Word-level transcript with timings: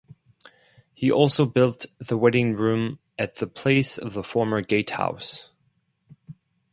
He 0.95 1.11
also 1.11 1.45
built 1.45 1.85
the 1.99 2.17
wedding 2.17 2.55
room 2.55 2.97
at 3.19 3.35
the 3.35 3.45
place 3.45 3.99
of 3.99 4.13
the 4.13 4.23
former 4.23 4.61
gatehouse. 4.61 5.51